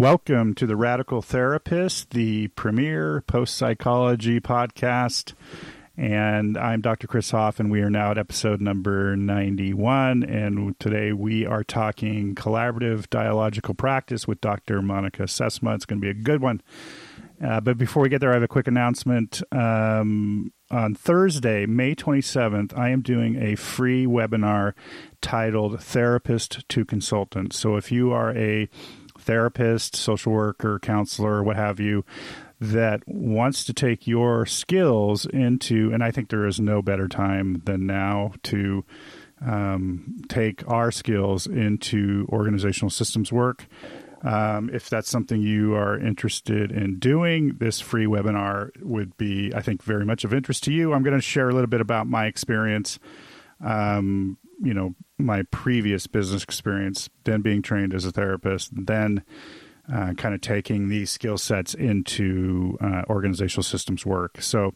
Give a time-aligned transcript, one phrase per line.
[0.00, 5.34] Welcome to the Radical Therapist, the premier post psychology podcast.
[5.94, 7.06] And I'm Dr.
[7.06, 10.22] Chris Hoff, and we are now at episode number 91.
[10.22, 14.80] And today we are talking collaborative dialogical practice with Dr.
[14.80, 15.74] Monica Sesma.
[15.74, 16.62] It's going to be a good one.
[17.44, 19.42] Uh, but before we get there, I have a quick announcement.
[19.52, 24.72] Um, on Thursday, May 27th, I am doing a free webinar
[25.20, 27.52] titled Therapist to Consultant.
[27.52, 28.70] So if you are a
[29.20, 32.04] therapist, social worker, counselor, what have you,
[32.60, 37.62] that wants to take your skills into, and I think there is no better time
[37.64, 38.84] than now to
[39.40, 43.66] um, take our skills into organizational systems work.
[44.22, 49.62] Um, if that's something you are interested in doing, this free webinar would be, I
[49.62, 50.92] think, very much of interest to you.
[50.92, 52.98] I'm going to share a little bit about my experience,
[53.64, 59.22] um, you know, my previous business experience, then being trained as a therapist, then
[59.92, 64.40] uh, kind of taking these skill sets into uh, organizational systems work.
[64.40, 64.74] So,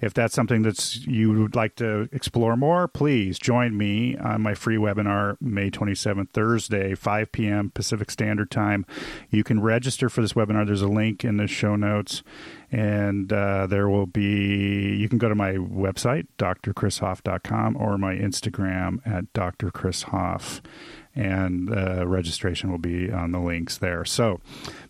[0.00, 4.54] if that's something that you would like to explore more, please join me on my
[4.54, 7.70] free webinar May 27th, Thursday, 5 p.m.
[7.70, 8.86] Pacific Standard Time.
[9.30, 10.66] You can register for this webinar.
[10.66, 12.22] There's a link in the show notes,
[12.70, 18.98] and uh, there will be, you can go to my website, drchrishoff.com, or my Instagram
[19.06, 20.60] at drchrishoff
[21.14, 24.04] and uh, registration will be on the links there.
[24.04, 24.40] So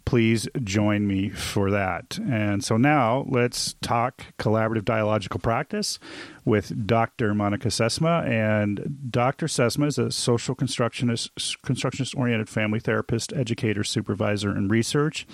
[0.04, 2.18] please join me for that.
[2.18, 5.98] And so now let's talk collaborative dialogical practice
[6.44, 7.34] with Dr.
[7.34, 8.26] Monica Sesma.
[8.26, 9.46] And Dr.
[9.46, 11.30] Sesma is a social constructionist,
[11.62, 15.26] constructionist oriented family therapist, educator, supervisor, and research.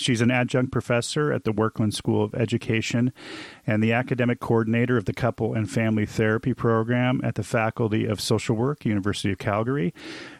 [0.00, 3.12] She's an adjunct professor at the Werklund School of Education
[3.66, 8.18] and the academic coordinator of the Couple and Family Therapy Program at the Faculty of
[8.18, 9.92] Social Work, University of Calgary.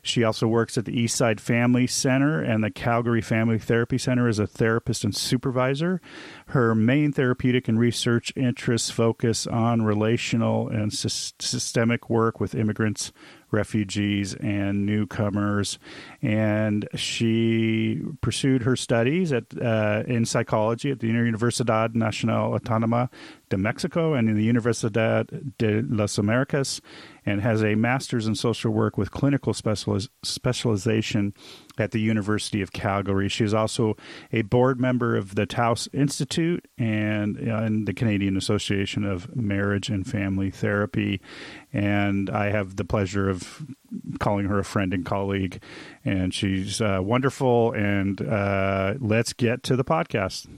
[0.02, 4.38] She also works at the Eastside Family Center and the Calgary Family Therapy Center as
[4.38, 6.00] a therapist and supervisor.
[6.46, 13.12] Her main therapeutic and research interests focus on relational and systemic work with immigrants,
[13.50, 15.78] refugees and newcomers.
[16.22, 23.08] And she pursued her studies at uh, in psychology at the Universidad Nacional Autónoma
[23.50, 26.80] de Mexico and in the Universidad de las Americas,
[27.26, 31.34] and has a master's in social work with clinical specializ- specialization
[31.78, 33.28] at the University of Calgary.
[33.28, 33.96] She is also
[34.32, 39.90] a board member of the Taos Institute and, uh, and the Canadian Association of Marriage
[39.90, 41.20] and Family Therapy.
[41.72, 43.66] And I have the pleasure of
[44.18, 45.62] calling her a friend and colleague,
[46.04, 47.72] and she's uh, wonderful.
[47.72, 50.48] And uh, let's get to the podcast.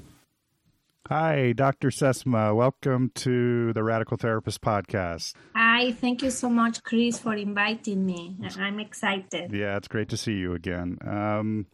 [1.12, 1.91] Hi, Dr.
[1.91, 2.56] Sesma.
[2.56, 5.34] Welcome to the Radical Therapist Podcast.
[5.55, 8.34] Hi, thank you so much, Chris, for inviting me.
[8.59, 9.53] I'm excited.
[9.53, 10.97] Yeah, it's great to see you again.
[11.06, 11.67] Um,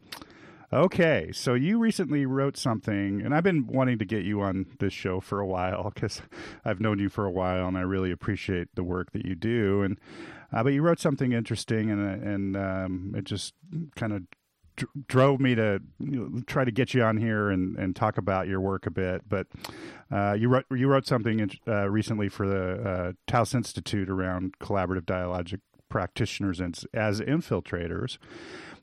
[0.72, 4.92] okay, so you recently wrote something, and I've been wanting to get you on this
[4.92, 6.20] show for a while because
[6.64, 9.82] I've known you for a while, and I really appreciate the work that you do.
[9.82, 10.00] And
[10.52, 13.54] uh, but you wrote something interesting, and and um, it just
[13.94, 14.22] kind of
[15.06, 15.80] drove me to
[16.46, 19.28] try to get you on here and, and talk about your work a bit.
[19.28, 19.46] But
[20.10, 25.04] uh, you wrote you wrote something uh, recently for the uh, Taos Institute around collaborative
[25.04, 28.18] dialogic practitioners as, as infiltrators.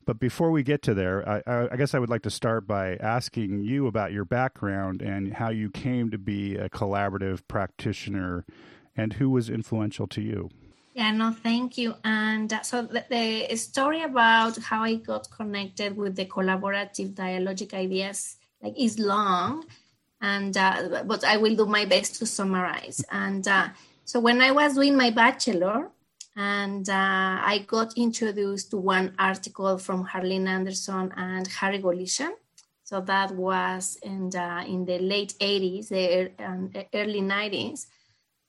[0.05, 2.95] But before we get to there, I, I, guess I would like to start by
[2.97, 8.45] asking you about your background and how you came to be a collaborative practitioner
[8.95, 10.49] and who was influential to you.
[10.95, 11.93] Yeah, no, thank you.
[12.05, 17.73] And uh, so the, the, story about how I got connected with the collaborative dialogic
[17.73, 19.65] ideas like is long,
[20.21, 23.03] and uh, but I will do my best to summarize.
[23.11, 23.67] And uh,
[24.05, 25.91] so when I was doing my bachelor,
[26.37, 32.31] and uh, I got introduced to one article from Harlene Anderson and Harry Goolishian.
[32.85, 37.87] So that was in the, in the late 80s, the um, early 90s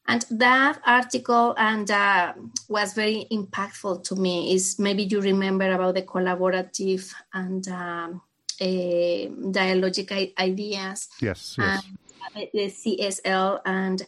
[0.09, 2.33] and that article and uh,
[2.69, 8.23] was very impactful to me is maybe you remember about the collaborative and um,
[8.61, 11.09] uh, dialogic ideas.
[11.21, 11.85] Yes yes.
[12.53, 14.07] The csl and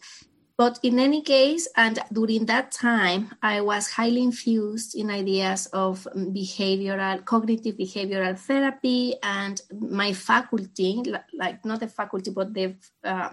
[0.57, 6.05] but in any case and during that time i was highly infused in ideas of
[6.13, 11.01] behavioral cognitive behavioral therapy and my faculty
[11.33, 13.29] like not the faculty but the uh,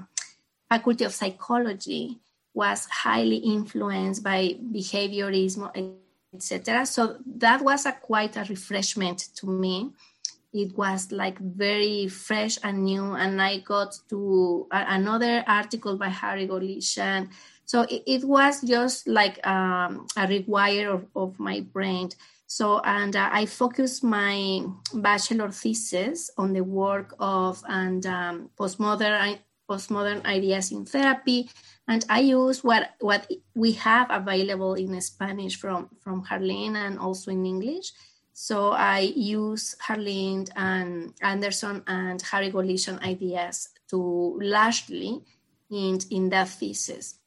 [0.70, 2.20] faculty of psychology
[2.56, 5.70] was highly influenced by behaviorism,
[6.34, 6.86] etc.
[6.86, 9.90] So that was a quite a refreshment to me.
[10.54, 16.48] It was like very fresh and new, and I got to another article by Harry
[16.48, 17.28] Goolishian.
[17.66, 22.08] So it, it was just like um, a rewire of, of my brain.
[22.46, 24.64] So, and uh, I focused my
[24.94, 31.50] bachelor thesis on the work of and um, postmodern postmodern ideas in therapy,
[31.88, 37.30] and I use what what we have available in Spanish from from Harlene and also
[37.30, 37.92] in English.
[38.32, 45.22] So I use Harlene and Anderson and Harry Goolishian ideas to largely
[45.70, 47.18] in in that thesis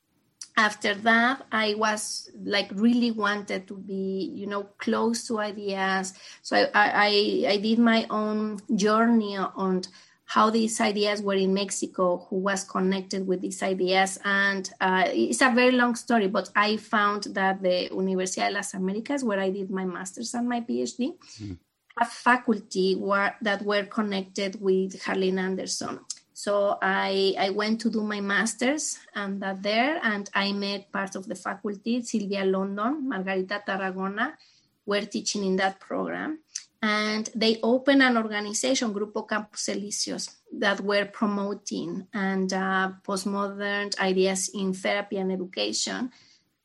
[0.59, 6.55] after that i was like really wanted to be you know close to ideas so
[6.55, 9.81] i i, I did my own journey on
[10.29, 15.41] how these ideas were in mexico who was connected with these ideas and uh, it's
[15.41, 19.49] a very long story but i found that the universidad de las americas where i
[19.49, 21.57] did my master's and my phd mm.
[21.97, 25.99] a faculty were, that were connected with harlene anderson
[26.39, 31.17] so I, I went to do my master's and that there, and I met part
[31.17, 34.37] of the faculty, Sylvia London, Margarita Tarragona,
[34.85, 36.39] were teaching in that program.
[36.81, 40.29] And they opened an organization, Grupo Campos Elíseos,
[40.59, 46.11] that were promoting and uh, postmodern ideas in therapy and education.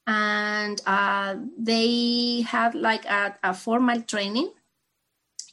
[0.07, 4.53] And uh, they had like a, a formal training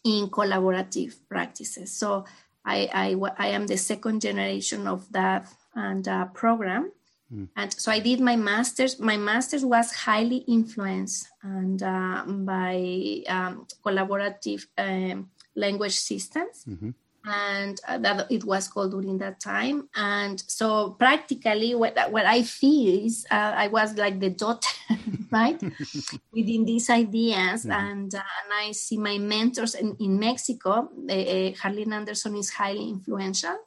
[0.03, 1.91] in collaborative practices.
[1.91, 2.25] So
[2.63, 6.91] I, I, I am the second generation of that and uh, program.
[7.33, 7.47] Mm.
[7.55, 8.99] And so I did my master's.
[8.99, 16.65] My master's was highly influenced and uh, by um, collaborative um, language systems.
[16.67, 16.91] Mm-hmm
[17.25, 19.89] and uh, that it was called during that time.
[19.95, 24.65] And so practically what, what I feel is uh, I was like the dot,
[25.31, 25.61] right,
[26.33, 27.65] within these ideas.
[27.65, 27.71] Mm-hmm.
[27.71, 32.89] And, uh, and I see my mentors in, in Mexico, uh, Harlene Anderson is highly
[32.89, 33.57] influential.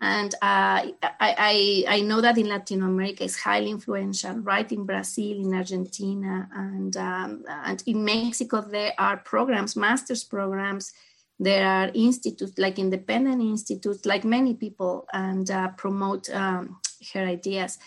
[0.00, 4.70] And uh, I, I, I know that in Latin America is highly influential, right?
[4.70, 10.92] In Brazil, in Argentina, and um, and in Mexico there are programs, master's programs
[11.38, 16.80] there are institutes like independent institutes like many people and uh, promote um,
[17.14, 17.78] her ideas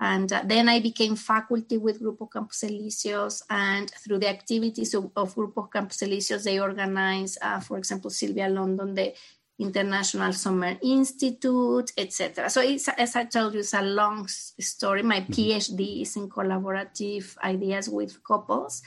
[0.00, 5.10] and uh, then i became faculty with grupo campos elíseos and through the activities of,
[5.16, 9.12] of grupo campos elíseos they organize uh, for example sylvia london the
[9.58, 15.20] international summer institute etc so it's as i told you it's a long story my
[15.20, 15.32] mm-hmm.
[15.32, 18.82] phd is in collaborative ideas with couples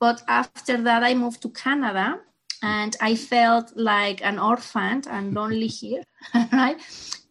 [0.00, 2.18] but after that i moved to canada
[2.62, 6.02] and I felt like an orphan and lonely here,
[6.52, 6.78] right?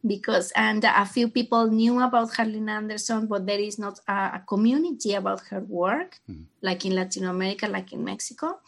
[0.05, 4.43] Because and a few people knew about Harlene Anderson, but there is not a, a
[4.47, 6.43] community about her work, mm-hmm.
[6.61, 8.59] like in Latin America, like in Mexico.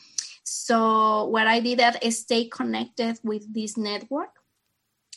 [0.50, 4.32] So what I did is stay connected with this network,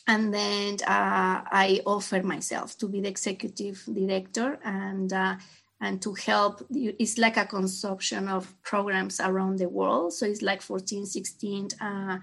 [0.05, 5.11] and then uh, I offered myself to be the executive director and.
[5.11, 5.35] Uh,
[5.83, 10.61] and to help it's like a consumption of programs around the world so it's like
[10.61, 12.19] 14 16 uh,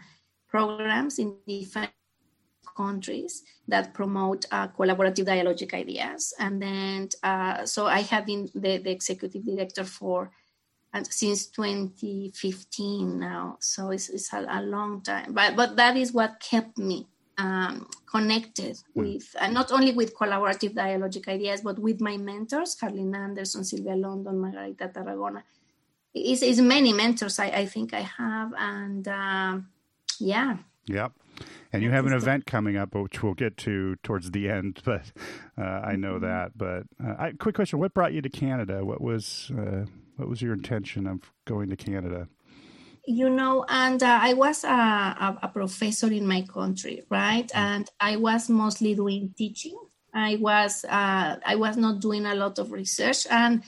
[0.48, 1.90] programs in different
[2.76, 8.78] countries that promote uh, collaborative dialogic ideas and then uh, so i have been the,
[8.78, 10.30] the executive director for
[11.10, 16.40] since 2015 now so it's, it's a, a long time but but that is what
[16.40, 17.06] kept me
[17.38, 18.82] um, connected mm.
[18.94, 23.94] with uh, not only with collaborative dialogic ideas, but with my mentors, Harlene Anderson, Sylvia
[23.94, 25.42] London, Margarita Tarragona.
[26.12, 29.58] It's, it's many mentors I, I think I have, and uh,
[30.18, 30.56] yeah.
[30.86, 31.12] Yep.
[31.72, 35.12] And you have an event coming up, which we'll get to towards the end, but
[35.56, 36.24] uh, I know mm-hmm.
[36.24, 36.58] that.
[36.58, 38.84] But uh, I, quick question: What brought you to Canada?
[38.84, 39.84] What was uh,
[40.18, 42.28] what was your intention of going to Canada?
[43.10, 47.48] you know, and uh, I was a, a, a, professor in my country, right?
[47.48, 47.58] Mm.
[47.58, 49.78] And I was mostly doing teaching.
[50.12, 53.62] I was uh, I was not doing a lot of research, and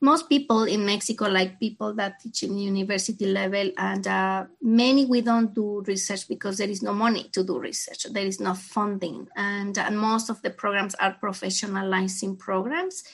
[0.00, 5.20] most people in Mexico, like people that teach in university level, and uh, many we
[5.20, 8.06] don't do research because there is no money to do research.
[8.10, 13.04] There is no funding, and, and most of the programs are professionalizing programs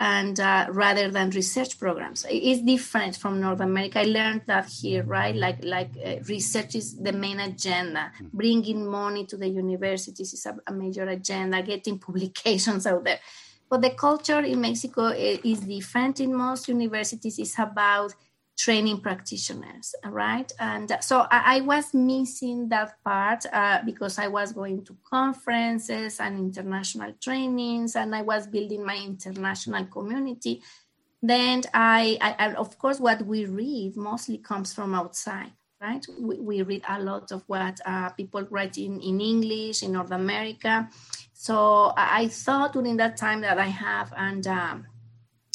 [0.00, 2.24] and uh, rather than research programs.
[2.28, 4.00] It's different from north america.
[4.00, 5.36] I learned that here right?
[5.36, 8.10] Like like uh, research is the main agenda.
[8.10, 8.26] Mm-hmm.
[8.32, 13.20] bringing money to the universities is a, a, major agenda getting publications out there.
[13.68, 16.20] But the culture in mexico eh, is different.
[16.20, 18.14] In most universities it's about
[18.60, 20.52] training practitioners, right?
[20.58, 26.20] And so I, I was missing that part uh, because I was going to conferences
[26.20, 30.62] and international trainings, and I was building my international community.
[31.22, 36.04] Then I, I of course, what we read mostly comes from outside, right?
[36.18, 40.12] We, we read a lot of what uh, people write in, in English in North
[40.12, 40.88] America.
[41.32, 44.86] So I thought during that time that I have and um,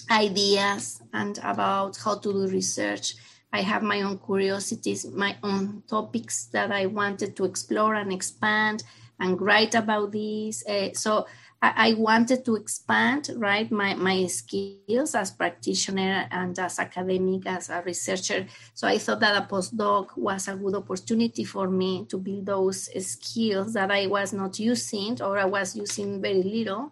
[0.09, 3.15] ideas and about how to do research.
[3.53, 8.83] I have my own curiosities, my own topics that I wanted to explore and expand
[9.19, 10.65] and write about these.
[10.67, 11.25] Uh, so
[11.61, 17.69] I, I, wanted to expand, right, my, my skills as practitioner and as academic, as
[17.69, 18.45] a researcher.
[18.73, 22.89] So I thought that a postdoc was a good opportunity for me to build those
[23.07, 26.91] skills that I was not using or I was using very little.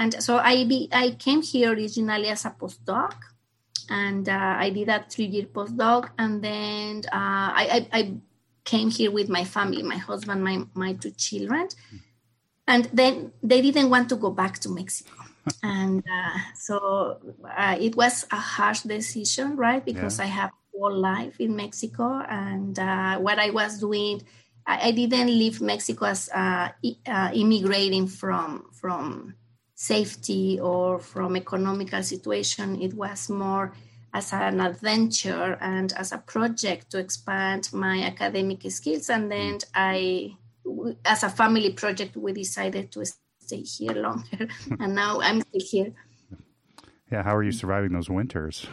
[0.00, 3.12] And so I, be, I came here originally as a postdoc
[3.90, 8.14] and uh, I did a three-year postdoc, and then uh, I, I, I,
[8.62, 11.66] came here with my family, my husband, my my two children,
[12.68, 15.10] and then they didn't want to go back to Mexico,
[15.62, 17.18] and uh, so
[17.56, 19.84] uh, it was a harsh decision, right?
[19.84, 20.26] Because yeah.
[20.26, 24.22] I have whole life in Mexico, and uh, what I was doing,
[24.66, 26.68] I, didn't leave Mexico as uh,
[27.34, 29.34] immigrating from from
[29.80, 32.82] safety or from economical situation.
[32.82, 33.72] It was more
[34.12, 39.08] as an adventure and as a project to expand my academic skills.
[39.08, 40.36] And then I,
[41.06, 43.06] as a family project, we decided to
[43.40, 44.48] stay here longer.
[44.80, 45.92] and now I'm still here.
[47.10, 48.66] Yeah, how are you surviving those winters?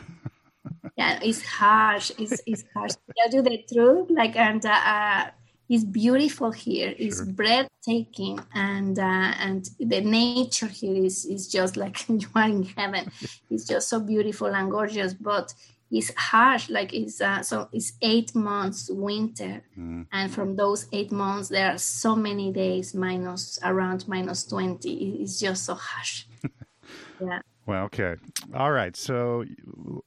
[0.98, 2.12] yeah, it's harsh.
[2.20, 2.96] It's, it's harsh.
[3.18, 5.32] Tell you the truth, like, and uh,
[5.70, 6.90] is beautiful here.
[6.90, 7.08] Sure.
[7.08, 12.64] It's breathtaking, and uh, and the nature here is is just like you are in
[12.64, 13.12] heaven.
[13.50, 15.54] it's just so beautiful and gorgeous, but
[15.92, 16.70] it's harsh.
[16.70, 20.06] Like it's uh, so it's eight months winter, mm.
[20.12, 25.22] and from those eight months there are so many days minus around minus twenty.
[25.22, 26.26] It's just so harsh.
[27.22, 27.42] yeah.
[27.68, 28.16] Well, okay,
[28.56, 28.96] all right.
[28.96, 29.44] So,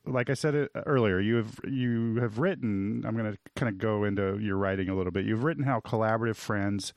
[0.06, 3.04] like I said uh, earlier, you have you have written.
[3.06, 5.26] I'm going to kind of go into your writing a little bit.
[5.26, 6.94] You've written how collaborative friends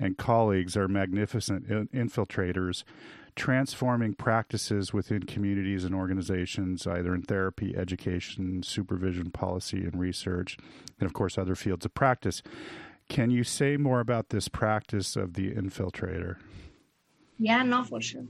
[0.00, 2.82] and colleagues are magnificent infiltrators,
[3.36, 10.56] transforming practices within communities and organizations, either in therapy, education, supervision, policy, and research,
[10.98, 12.42] and of course other fields of practice.
[13.08, 16.36] Can you say more about this practice of the infiltrator?
[17.38, 18.24] Yeah, no, for sure.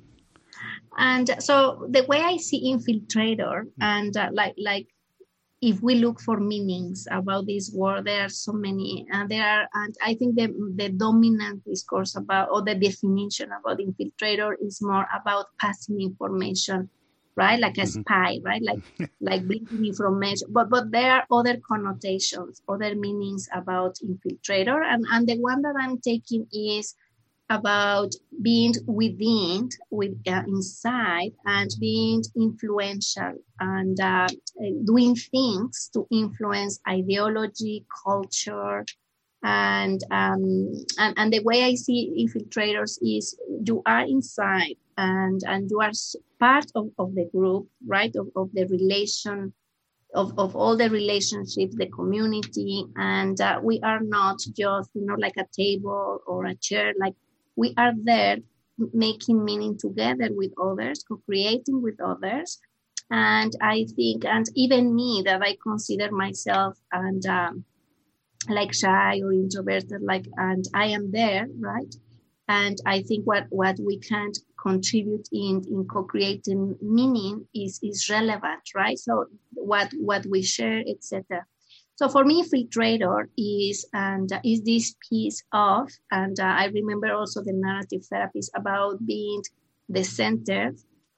[0.96, 4.88] And so the way I see infiltrator and uh, like like
[5.60, 9.06] if we look for meanings about this word, there are so many.
[9.12, 13.78] And there are, and I think the, the dominant discourse about, or the definition about
[13.78, 16.88] infiltrator is more about passing information,
[17.36, 17.60] right?
[17.60, 18.00] Like a mm-hmm.
[18.00, 18.62] spy, right?
[18.62, 20.48] Like, like bringing information.
[20.50, 24.80] But, but there are other connotations, other meanings about infiltrator.
[24.82, 26.94] And, and the one that I'm taking is
[27.50, 34.28] about being within, with uh, inside, and being influential and uh,
[34.84, 38.84] doing things to influence ideology, culture,
[39.42, 45.70] and, um, and and the way I see infiltrators is you are inside and and
[45.70, 45.92] you are
[46.38, 48.14] part of, of the group, right?
[48.14, 49.52] Of, of the relation
[50.14, 55.16] of, of all the relationships, the community, and uh, we are not just you know
[55.18, 57.14] like a table or a chair, like
[57.56, 58.38] we are there
[58.92, 62.58] making meaning together with others, co-creating with others.
[63.10, 67.64] And I think, and even me, that I consider myself and um,
[68.48, 71.94] like shy or introverted, like, and I am there, right?
[72.48, 78.62] And I think what what we can contribute in in co-creating meaning is is relevant,
[78.74, 78.98] right?
[78.98, 81.46] So what what we share, etc.
[82.00, 87.12] So for me, infiltrator is and uh, is this piece of, and uh, I remember
[87.12, 89.42] also the narrative therapies about being
[89.90, 90.72] the center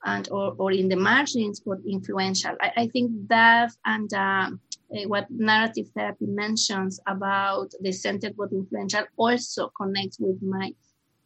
[0.05, 2.57] and or, or in the margins, but influential.
[2.61, 4.51] I, I think that and uh,
[4.93, 10.75] eh, what narrative therapy mentions about the center but influential also connects with my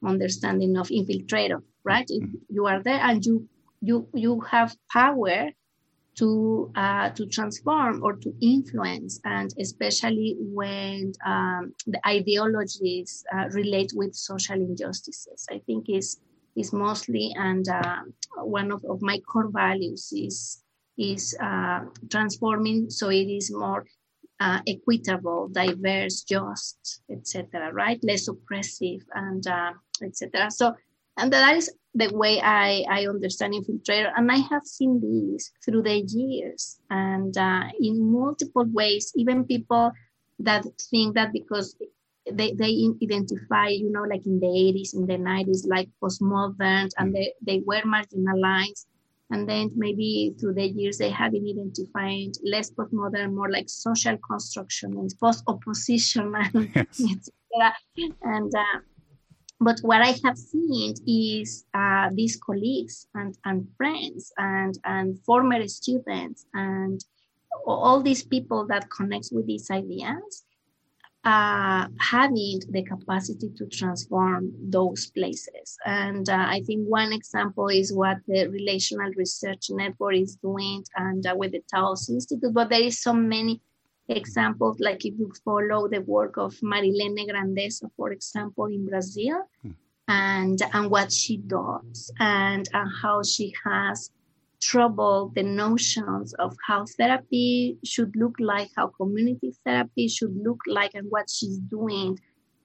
[0.04, 1.62] understanding of infiltrator.
[1.82, 2.34] Right, mm-hmm.
[2.50, 3.48] you are there and you
[3.80, 5.48] you you have power
[6.16, 13.92] to uh, to transform or to influence, and especially when um, the ideologies uh, relate
[13.94, 15.46] with social injustices.
[15.50, 16.20] I think is
[16.56, 18.00] is mostly and uh,
[18.36, 20.62] one of, of my core values is
[20.96, 21.80] is uh,
[22.10, 23.84] transforming so it is more
[24.40, 27.72] uh, equitable, diverse, just, etc.
[27.72, 30.50] Right, less oppressive and uh, etc.
[30.50, 30.74] So,
[31.16, 34.12] and that is the way I, I understand infiltrator.
[34.14, 39.92] And I have seen this through the years and uh, in multiple ways, even people
[40.40, 41.74] that think that because
[42.30, 47.14] they, they identify, you know, like in the 80s, in the 90s, like postmodern, and
[47.14, 48.86] they, they were marginalized.
[49.30, 54.16] And then maybe through the years, they have been identifying less postmodern, more like social
[54.18, 57.30] construction and post opposition, and, yes.
[58.22, 58.80] and uh,
[59.60, 65.66] but what I have seen is uh, these colleagues and, and friends and, and former
[65.68, 67.02] students and
[67.66, 70.44] all these people that connect with these ideas
[71.26, 75.76] uh, having the capacity to transform those places.
[75.84, 81.26] And uh, I think one example is what the Relational Research Network is doing and
[81.26, 83.60] uh, with the Taos Institute, but there is so many
[84.08, 89.70] examples, like if you follow the work of Marilene Grandesso, for example, in Brazil, hmm.
[90.08, 94.10] and, and what she does and, and how she has
[94.60, 100.92] trouble the notions of how therapy should look like, how community therapy should look like,
[100.94, 102.18] and what she's doing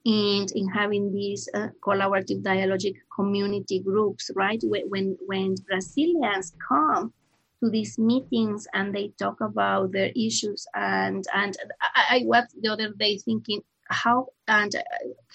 [0.04, 4.60] in, in having these uh, collaborative dialogic community groups, right?
[4.64, 7.12] When, When, when Brazilians come
[7.62, 12.72] to these meetings and they talk about their issues, and, and I, I was the
[12.72, 14.80] other day thinking, how and uh,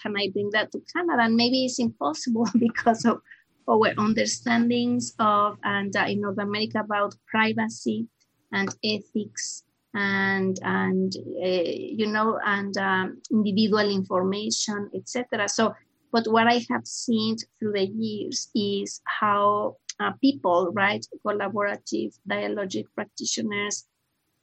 [0.01, 1.23] can I bring that to Canada?
[1.23, 3.21] And maybe it's impossible because of
[3.69, 8.07] our understandings of and uh, in North America about privacy
[8.51, 15.73] and ethics and and uh, you know and um, individual information etc so
[16.11, 21.05] but what i have seen through the years is how uh, people right?
[21.25, 23.85] Collaborative dialogic practitioners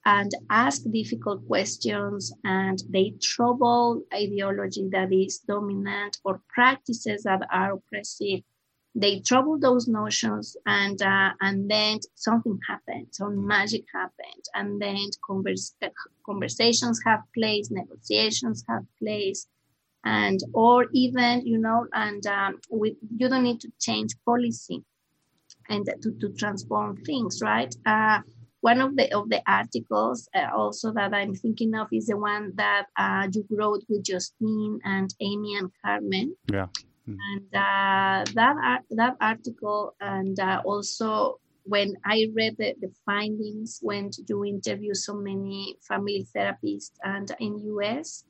[0.06, 7.74] and ask difficult questions and they trouble ideology that is dominant or practices that are
[7.74, 8.40] oppressive.
[8.94, 15.08] They trouble those notions and uh, and then something happened some magic happened and then
[15.26, 15.74] converse,
[16.24, 19.48] conversations have place negotiations have place
[20.04, 24.84] and or even you know and um, with you don't need to change policy
[25.68, 28.20] and to, to transform things right uh,
[28.64, 32.52] one of the of the articles uh, also that I'm thinking of is the one
[32.54, 36.34] that uh, you wrote with Justine and Amy and Carmen.
[36.50, 36.68] Yeah.
[37.06, 37.16] Mm.
[37.28, 44.10] And uh, that that article, and uh, also when I read the, the findings, when
[44.26, 48.24] you interview so many family therapists and in US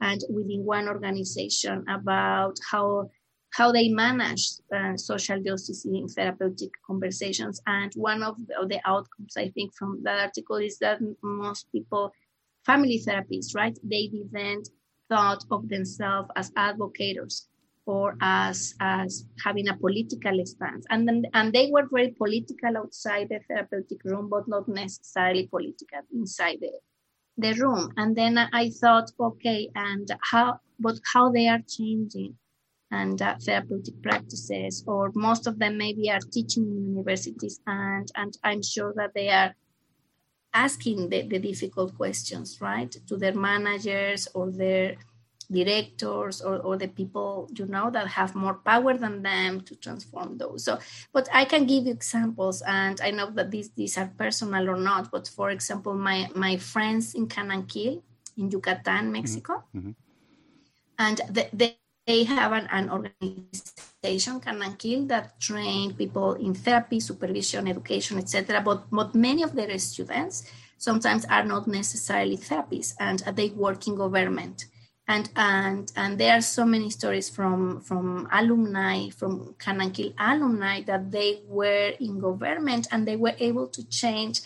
[0.00, 3.10] and within one organization about how
[3.52, 7.60] how they manage uh, social justice in therapeutic conversations.
[7.66, 11.70] And one of the, of the, outcomes, I think, from that article is that most
[11.72, 12.12] people,
[12.64, 14.68] family therapists, right, they didn't
[15.08, 17.48] thought of themselves as advocates
[17.86, 23.28] or as as having a political stance and then and they were very political outside
[23.28, 26.70] the therapeutic room but not necessarily political inside the
[27.38, 32.34] the room and then i thought okay and how but how they are changing
[32.90, 38.36] and uh, therapeutic practices or most of them maybe are teaching in universities and and
[38.42, 39.54] i'm sure that they are
[40.52, 44.96] asking the, the difficult questions right to their managers or their
[45.50, 50.38] directors or, or the people you know that have more power than them to transform
[50.38, 50.78] those so
[51.12, 54.76] but i can give you examples and i know that these these are personal or
[54.76, 58.00] not but for example my my friends in Kanankil
[58.36, 59.12] in yucatan mm-hmm.
[59.12, 59.90] mexico mm-hmm.
[60.98, 61.76] and the, they,
[62.10, 68.80] they have an, an organization cananquil that train people in therapy supervision education etc but
[68.98, 70.36] but many of their students
[70.80, 74.64] sometimes are not necessarily therapists and they work in government.
[75.06, 81.10] And and and there are so many stories from from alumni from Kanankil alumni that
[81.10, 84.42] they were in government and they were able to change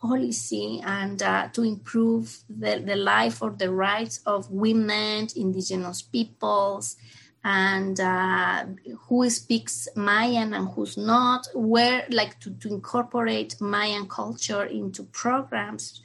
[0.00, 6.96] policy and uh, to improve the, the life or the rights of women, indigenous peoples,
[7.44, 8.64] and uh,
[9.08, 16.02] who speaks Mayan and who's not, where like to, to incorporate Mayan culture into programs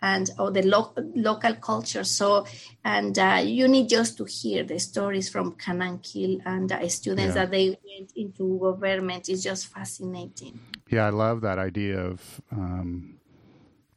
[0.00, 2.04] and or the lo- local culture.
[2.04, 2.46] So,
[2.84, 7.42] and uh, you need just to hear the stories from Kanankil and uh, students yeah.
[7.44, 9.28] that they went into government.
[9.28, 10.60] It's just fascinating.
[10.90, 13.17] Yeah, I love that idea of um,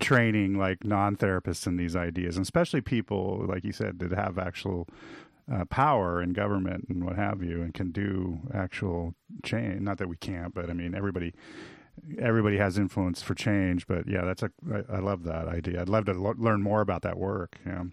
[0.01, 4.87] training like non-therapists in these ideas, and especially people like you said that have actual.
[5.51, 9.81] Uh, power in government and what have you, and can do actual change.
[9.81, 11.33] Not that we can't, but I mean, everybody
[12.19, 13.87] everybody has influence for change.
[13.87, 15.81] But yeah, that's a I, I love that idea.
[15.81, 17.57] I'd love to lo- learn more about that work.
[17.65, 17.83] Yeah.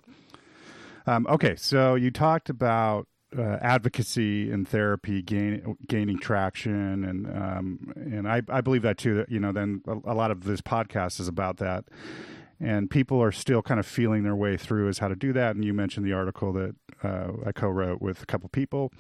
[1.06, 7.92] Um, okay, so you talked about uh, advocacy and therapy gain, gaining traction, and um,
[7.96, 9.14] and I, I believe that too.
[9.16, 11.84] That you know, then a, a, lot of this podcast is about that,
[12.60, 15.54] and people are still kind of feeling their way through as how to do that.
[15.54, 18.92] And you mentioned the article that uh, I co-wrote with a couple people.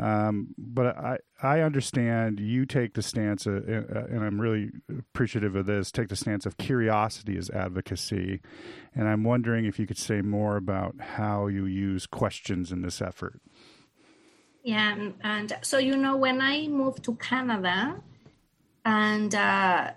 [0.00, 5.56] Um, but I, I understand you take the stance, of, uh, and I'm really appreciative
[5.56, 8.40] of this, take the stance of curiosity as advocacy.
[8.94, 13.02] And I'm wondering if you could say more about how you use questions in this
[13.02, 13.40] effort.
[14.62, 18.00] Yeah, and, and so, you know, when I moved to Canada,
[18.84, 19.92] and uh,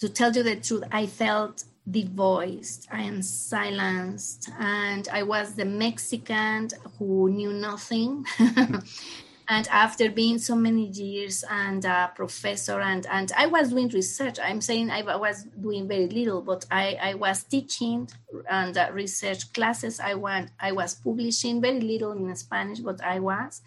[0.00, 5.64] to tell you the truth, I felt devoiced, I am silenced, and I was the
[5.64, 6.68] Mexican
[6.98, 8.24] who knew nothing.
[9.48, 14.38] and after being so many years and a professor and, and i was doing research.
[14.42, 18.08] I'm saying i was doing very little but i, I was teaching
[18.48, 20.00] and uh, research classes.
[20.00, 23.62] I went i was publishing very little in spanish but i was.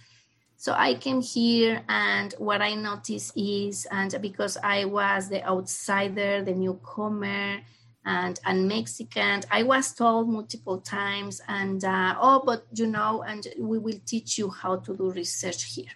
[0.57, 6.43] So i came here and what i noticed is and because i was the outsider
[6.43, 7.61] the newcomer
[8.05, 9.41] and and Mexican.
[9.51, 14.37] I was told multiple times, and uh, oh, but you know, and we will teach
[14.37, 15.91] you how to do research here.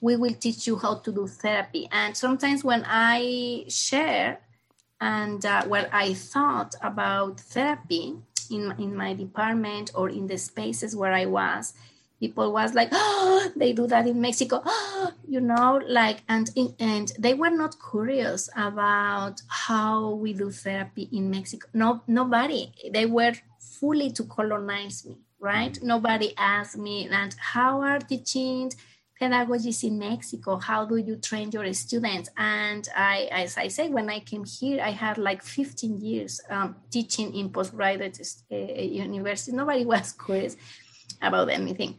[0.00, 1.88] We will teach you how to do therapy.
[1.90, 4.38] And sometimes when I share
[5.00, 8.16] and uh, what I thought about therapy
[8.50, 11.74] in in my department or in the spaces where I was,
[12.20, 16.50] people was like oh they do that in mexico oh, you know like and
[16.80, 21.68] and they were not curious about how we do therapy in mexico.
[21.72, 22.72] No nobody.
[22.92, 25.72] They were fully to colonize me right?
[25.72, 25.86] Mm-hmm.
[25.86, 28.72] nobody asked me and how are teaching
[29.20, 30.56] pedagogies in mexico?
[30.56, 32.30] How do you train your students?
[32.36, 36.76] And i as i say when i came here i had like 15 years um,
[36.90, 38.18] teaching in postgraduate
[38.50, 39.52] uh, university.
[39.52, 40.56] Nobody was curious
[41.20, 41.96] about anything.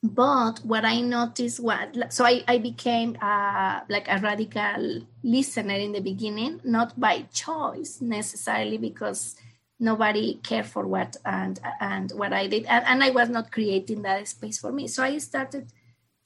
[0.00, 5.90] But what i noticed was so i, I became uh, like a radical listener in
[5.90, 9.34] the beginning not by choice necessarily because
[9.80, 12.64] nobody cared for what and and what i did.
[12.66, 14.86] And, and i was not creating that space for me.
[14.86, 15.72] So i started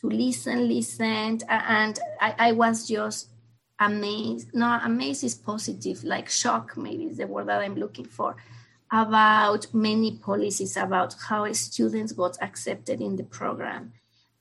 [0.02, 3.28] to listen listen and i, I was just
[3.78, 8.36] amazed no amazed is positive like shock maybe is the word that i'm looking for
[8.92, 13.92] about many policies about how students got accepted in the program.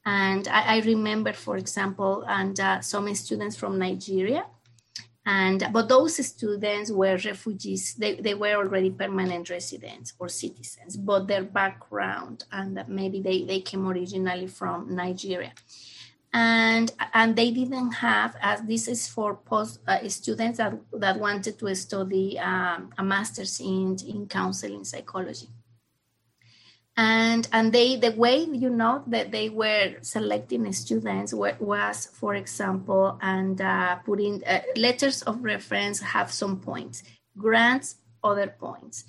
[0.06, 4.46] And I, I remember, for example, and uh, some students from Nigeria,
[5.26, 7.94] and but those students were refugees.
[7.94, 13.62] They, they were already permanent residents or citizens, but their background and maybe they, they
[13.62, 15.54] came originally from Nigeria
[16.34, 21.60] and and they didn't have as this is for post uh, students that, that wanted
[21.60, 25.48] to study um, a master's in in counseling psychology.
[26.96, 32.36] And and they the way you know that they were selecting students were, was for
[32.36, 37.04] example and uh, putting uh, letters of reference have some points
[37.38, 39.06] grants other points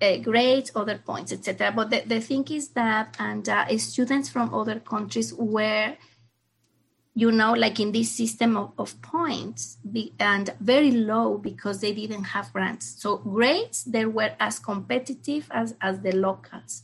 [0.00, 4.54] uh, grades other points etc but the, the thing is that and uh, students from
[4.54, 5.96] other countries were
[7.14, 11.92] you know, like in this system of, of points, be, and very low because they
[11.92, 13.02] didn't have grants.
[13.02, 16.82] So grades, they were as competitive as, as the locals.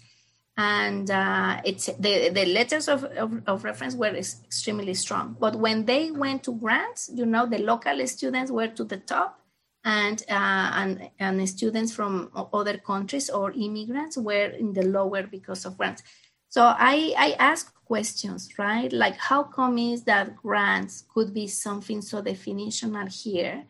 [0.57, 5.37] And uh, it's the, the letters of, of, of reference were extremely strong.
[5.39, 9.41] But when they went to grants, you know, the local students were to the top
[9.85, 15.65] and, uh, and, and students from other countries or immigrants were in the lower because
[15.65, 16.03] of grants.
[16.55, 18.93] So I, I asked questions, right?
[18.93, 23.65] Like, how come is that grants could be something so definitional here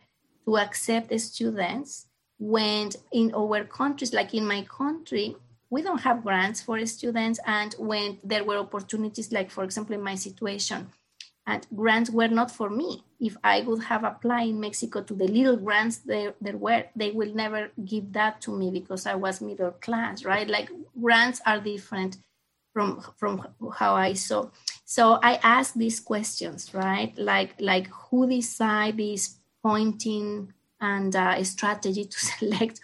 [0.45, 2.05] to accept the students
[2.37, 5.35] when in our countries, like in my country,
[5.71, 10.03] we don't have grants for students, and when there were opportunities, like for example in
[10.03, 10.87] my situation,
[11.47, 13.03] and grants were not for me.
[13.19, 17.09] If I would have applied in Mexico to the little grants there, there were, they
[17.09, 20.47] will never give that to me because I was middle class, right?
[20.47, 20.69] Like
[21.01, 22.17] grants are different
[22.75, 23.47] from from
[23.79, 24.49] how I saw.
[24.83, 27.17] So I ask these questions, right?
[27.17, 32.81] Like like who decide this pointing and uh, strategy to select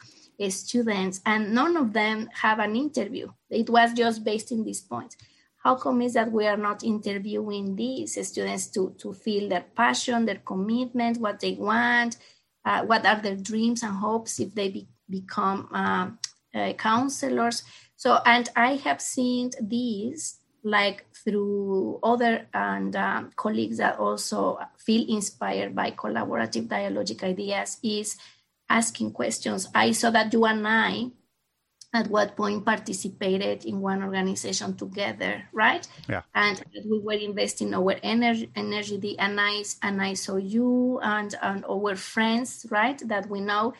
[0.47, 3.27] students, and none of them have an interview.
[3.49, 5.17] It was just based in these points.
[5.57, 10.25] How come is that we are not interviewing these students to to feel their passion,
[10.25, 12.15] their commitment, what they want,
[12.63, 16.07] uh, what are their dreams and hopes if they be, become uh,
[16.57, 17.63] uh counselors?
[18.01, 25.05] So, and I have seen these like through other and um, colleagues that also feel
[25.07, 28.17] inspired by collaborative dialogic ideas is
[28.67, 29.67] asking questions.
[29.75, 31.11] I saw that you and I
[31.93, 35.87] at what point participated in one organization together, right?
[36.09, 36.23] Yeah.
[36.33, 41.63] And we were investing our energy, energy and I, and I saw you and, and
[41.69, 43.75] our friends, right, that we know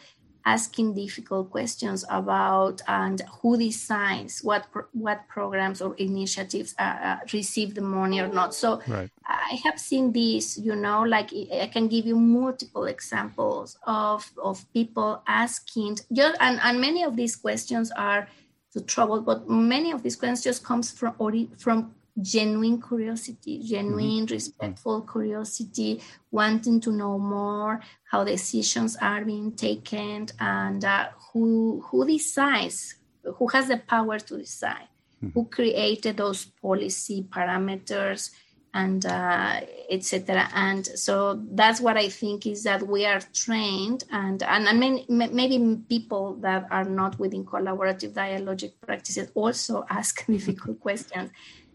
[0.46, 7.76] asking difficult questions about and who decides what what programs or initiatives uh, uh, receive
[7.76, 9.10] the money or not so right.
[9.28, 14.66] i have seen this you know like i can give you multiple examples of of
[14.74, 18.28] people asking just and, and many of these questions are
[18.74, 21.14] to trouble but many of these questions just comes from
[21.58, 24.34] from genuine curiosity, genuine, mm-hmm.
[24.34, 32.06] respectful curiosity, wanting to know more how decisions are being taken and uh, who who
[32.06, 34.90] decides, who has the power to decide,
[35.24, 35.30] mm-hmm.
[35.30, 38.32] who created those policy parameters
[38.74, 40.50] and uh, etc.
[40.54, 45.06] And so that's what I think is that we are trained, and and I mean
[45.10, 51.32] maybe people that are not within collaborative dialogic practices also ask difficult questions.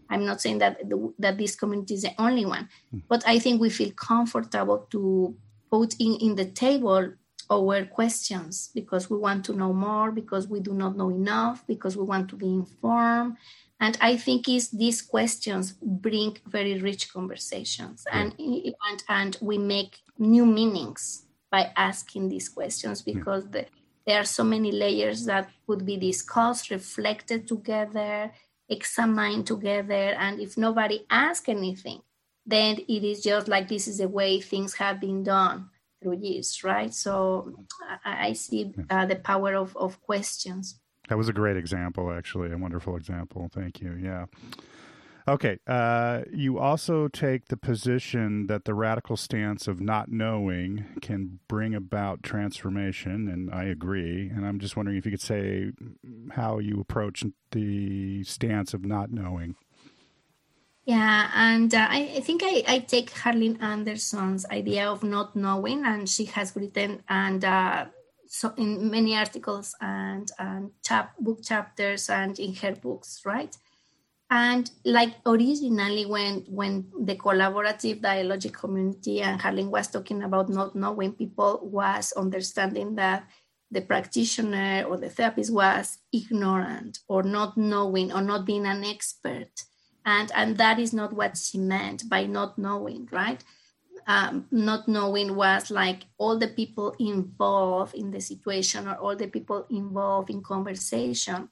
[0.09, 2.99] I'm not saying that the, that this community is the only one, hmm.
[3.07, 5.35] but I think we feel comfortable to
[5.69, 7.13] put in in the table
[7.49, 11.95] our questions because we want to know more, because we do not know enough, because
[11.95, 13.37] we want to be informed.
[13.79, 19.99] And i think is these questions bring very rich conversations and, and and we make
[20.17, 23.65] new meanings by asking these questions because the,
[24.05, 28.31] there are so many layers that could be discussed reflected together
[28.69, 32.01] examined together and if nobody asks anything
[32.45, 35.69] then it is just like this is the way things have been done
[36.01, 37.53] through years right so
[38.05, 42.51] i, I see uh, the power of, of questions that was a great example, actually,
[42.51, 43.49] a wonderful example.
[43.53, 43.93] Thank you.
[43.93, 44.25] Yeah.
[45.27, 45.59] Okay.
[45.67, 51.75] Uh, you also take the position that the radical stance of not knowing can bring
[51.75, 54.29] about transformation, and I agree.
[54.29, 55.71] And I'm just wondering if you could say
[56.31, 59.55] how you approach the stance of not knowing.
[60.85, 65.85] Yeah, and uh, I, I, think I, I, take Harlene Anderson's idea of not knowing,
[65.85, 67.87] and she has written and uh,
[68.25, 73.53] so in many articles and, and chap, book chapters and in her books, right?
[74.29, 80.75] And like originally, when when the collaborative dialogic community and Harlene was talking about not
[80.75, 83.27] knowing, people was understanding that
[83.71, 89.63] the practitioner or the therapist was ignorant or not knowing or not being an expert,
[90.05, 93.43] and and that is not what she meant by not knowing, right?
[94.07, 99.27] um, not knowing was like all the people involved in the situation or all the
[99.27, 101.49] people involved in conversation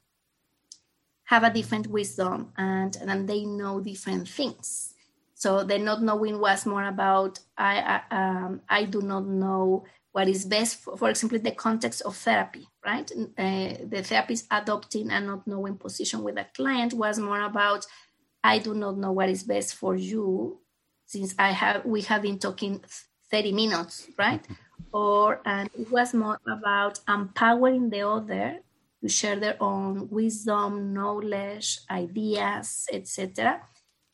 [1.25, 4.93] have a different wisdom and, and they know different things.
[5.33, 10.29] So the not knowing was more about I I, um, I do not know what
[10.29, 15.19] is best for, for example the context of therapy right uh, the therapist adopting a
[15.19, 17.85] not knowing position with a client was more about
[18.41, 20.57] i do not know what is best for you
[21.05, 22.83] since I have we have been talking
[23.31, 24.45] 30 minutes, right?
[24.91, 28.59] Or and it was more about empowering the other
[29.05, 33.61] to share their own wisdom, knowledge, ideas, etc.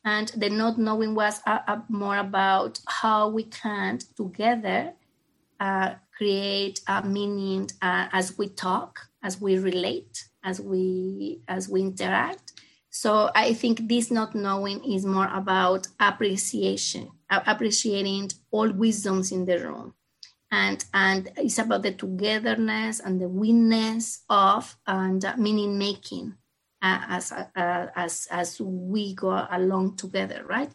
[0.04, 4.92] And the not knowing was uh, uh, more about how we can together
[5.60, 11.80] uh, create a meaning uh, as we talk, as we relate, as we as we
[11.82, 12.52] interact,
[12.94, 19.58] so I think this not knowing is more about appreciation, appreciating all wisdoms in the
[19.60, 19.94] room.
[20.52, 26.34] And, and it's about the togetherness and the willingness of and meaning making
[26.82, 30.70] uh, as, uh, as, as we go along together, right?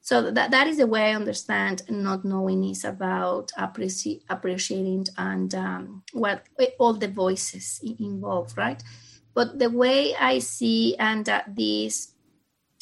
[0.00, 5.54] So that, that is the way I understand not knowing is about appreci- appreciating and
[5.54, 6.46] um, what
[6.78, 8.82] all the voices involved, right?
[9.34, 12.14] But the way I see and uh, this,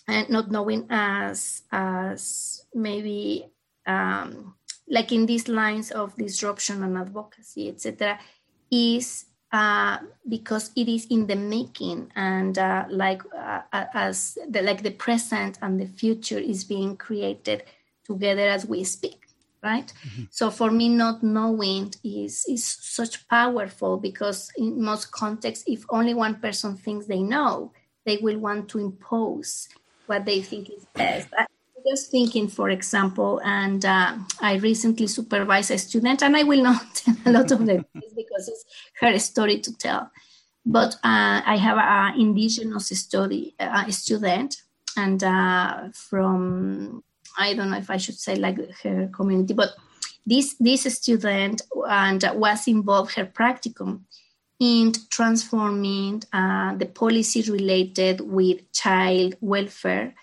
[0.08, 3.52] and not knowing as as maybe
[3.86, 4.54] um,
[4.90, 8.18] like in these lines of disruption and advocacy, etc.,
[8.70, 9.98] is uh,
[10.28, 13.62] because it is in the making and uh, like uh,
[13.94, 17.64] as the, like the present and the future is being created
[18.04, 19.26] together as we speak
[19.62, 20.22] right mm-hmm.
[20.30, 26.14] so for me not knowing is is such powerful because in most contexts if only
[26.14, 27.72] one person thinks they know
[28.06, 29.68] they will want to impose
[30.06, 31.28] what they think is best
[31.88, 36.82] just thinking for example and uh, i recently supervised a student and i will not
[36.94, 37.84] tell a lot of the
[38.16, 38.64] because it's
[39.00, 40.10] her story to tell.
[40.66, 44.56] But uh, i have an indigenous study uh, student
[44.96, 47.02] and uh, from
[47.38, 49.70] I don't know if I should say like her community, but
[50.26, 54.00] this this student and was involved her practicum
[54.58, 60.14] in transforming uh, the policy related with child welfare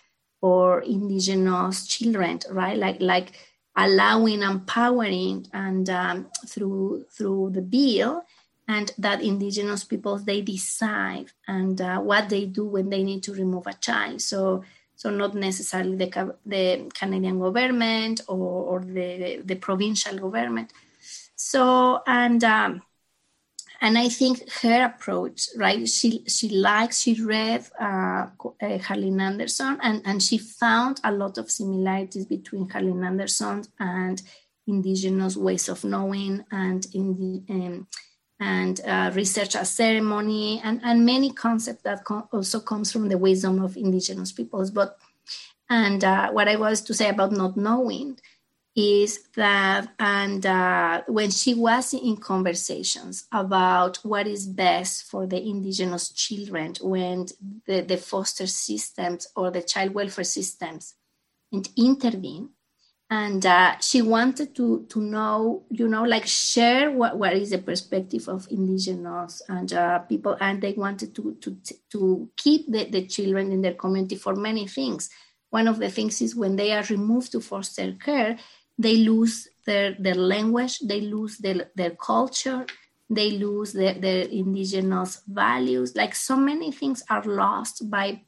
[0.47, 2.77] for indigenous children, right?
[2.77, 3.27] Like like
[3.75, 8.23] allowing, empowering, and um, through through the bill,
[8.65, 13.33] and that indigenous peoples they decide and uh, what they do when they need to
[13.33, 14.21] remove a child.
[14.21, 14.63] So
[14.95, 20.71] so not necessarily the, the Canadian government or, or the, the provincial government.
[21.35, 22.81] So, and um,
[23.81, 25.87] and I think her approach, right?
[25.87, 31.37] She she likes she read uh, uh, Harlene Anderson, and and she found a lot
[31.37, 34.21] of similarities between Harlene Anderson and
[34.65, 37.87] indigenous ways of knowing, and in the um,
[38.39, 43.61] and uh, research as ceremony, and and many concepts that also comes from the wisdom
[43.63, 44.71] of indigenous peoples.
[44.71, 44.97] But
[45.69, 48.19] and uh, what I was to say about not knowing
[48.77, 55.41] is that, and uh, when she was in conversations about what is best for the
[55.41, 57.25] indigenous children, when
[57.65, 60.93] the, the foster systems or the child welfare systems
[61.75, 62.49] intervene,
[63.09, 67.57] and uh, she wanted to to know, you know, like share what, what is the
[67.57, 71.57] perspective of indigenous and uh, people, and they wanted to to
[71.89, 75.09] to keep the, the children in their community for many things.
[75.49, 78.37] One of the things is when they are removed to foster care,
[78.77, 82.65] they lose their, their language, they lose their, their culture,
[83.09, 85.95] they lose their, their indigenous values.
[85.95, 88.21] Like so many things are lost by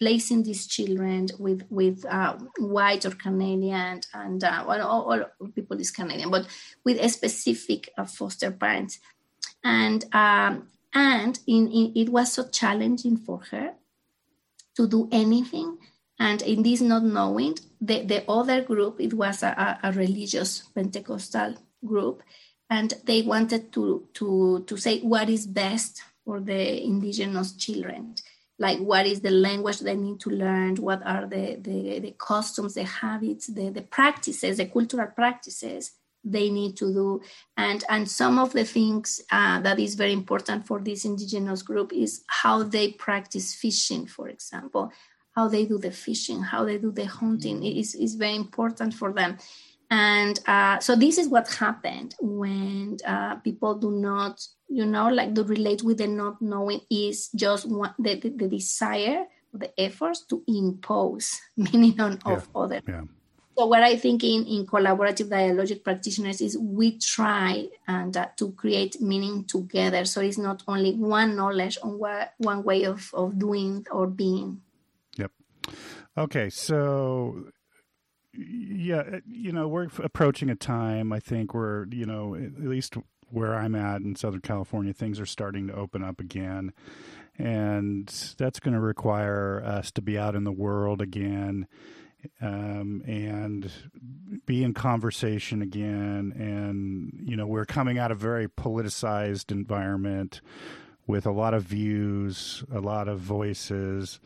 [0.00, 5.78] placing these children with with uh, white or Canadian and uh, well, all, all, people
[5.78, 6.46] is Canadian, but
[6.84, 8.98] with a specific uh, foster parents,
[9.62, 13.74] and um, and in, in, it was so challenging for her
[14.74, 15.76] to do anything
[16.20, 21.54] and in this not knowing, the, the other group, it was a, a religious Pentecostal
[21.84, 22.22] group,
[22.68, 28.14] and they wanted to, to, to say what is best for the indigenous children.
[28.58, 30.76] Like what is the language they need to learn?
[30.76, 36.50] What are the, the, the customs the habits the, the practices the cultural practices they
[36.50, 37.22] need to do?
[37.56, 41.94] And and some of the things uh, that is very important for this indigenous group
[41.94, 44.92] is how they practice fishing for example
[45.34, 47.78] how they do the fishing, how they do the hunting mm.
[47.78, 49.38] is, is very important for them.
[49.90, 55.34] And uh, so this is what happened when uh, people do not, you know, like
[55.34, 60.24] to relate with the not knowing is just one, the, the, the desire, the efforts
[60.26, 62.32] to impose meaning on yeah.
[62.32, 62.80] of other.
[62.86, 63.02] Yeah.
[63.58, 68.52] So what I think in, in collaborative dialogic practitioners is we try and uh, to
[68.52, 70.04] create meaning together.
[70.04, 71.98] So it's not only one knowledge on
[72.38, 74.62] one way of, of doing or being.
[76.18, 77.50] Okay, so
[78.32, 81.12] yeah, you know, we're approaching a time.
[81.12, 82.96] I think where you know, at least
[83.30, 86.72] where I'm at in Southern California, things are starting to open up again,
[87.38, 88.06] and
[88.38, 91.66] that's going to require us to be out in the world again.
[92.42, 93.72] Um, and
[94.44, 96.34] be in conversation again.
[96.36, 100.42] And, you know, we're coming out of a very politicized environment
[101.06, 104.20] with a lot of views, a lot of voices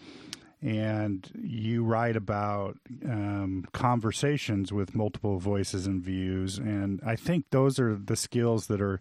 [0.65, 7.79] and you write about um, conversations with multiple voices and views and i think those
[7.79, 9.01] are the skills that are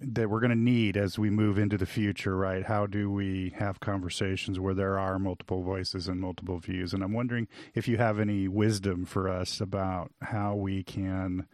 [0.00, 3.52] that we're going to need as we move into the future right how do we
[3.56, 7.98] have conversations where there are multiple voices and multiple views and i'm wondering if you
[7.98, 11.46] have any wisdom for us about how we can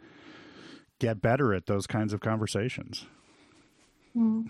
[0.97, 3.05] get better at those kinds of conversations
[4.15, 4.49] mm.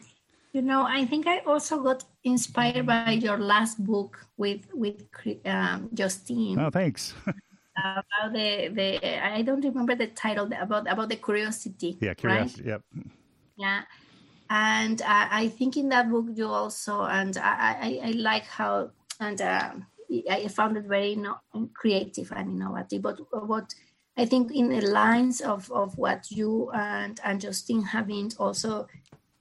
[0.60, 5.08] You know, I think I also got inspired by your last book with with
[5.46, 6.60] um, Justine.
[6.60, 7.16] Oh, thanks.
[7.80, 11.98] about the the I don't remember the title about about the curiosity.
[12.02, 12.64] Yeah, curiosity.
[12.64, 12.72] Right?
[12.72, 12.82] Yep.
[13.56, 13.82] Yeah,
[14.50, 18.92] and uh, I think in that book you also and I I, I like how
[19.22, 19.72] and uh,
[20.30, 21.40] I found it very no,
[21.74, 23.02] creative and innovative.
[23.02, 23.74] But what
[24.18, 28.88] I think in the lines of of what you and and Justine have been also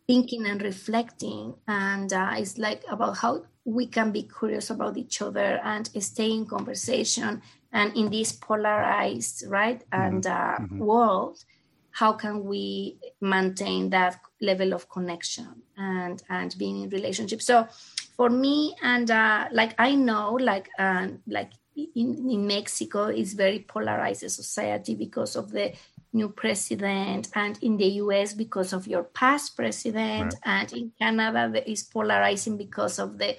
[0.09, 5.21] thinking and reflecting and uh, it's like about how we can be curious about each
[5.21, 7.43] other and stay in conversation
[7.73, 10.03] and in this polarized right mm-hmm.
[10.03, 10.79] and uh, mm-hmm.
[10.79, 11.45] world
[11.91, 17.69] how can we maintain that level of connection and and being in relationship so
[18.17, 23.61] for me and uh, like i know like uh, like in, in mexico is very
[23.61, 25.73] polarized society because of the
[26.13, 30.43] new president, and in the US because of your past president, right.
[30.45, 33.37] and in Canada is polarizing because of the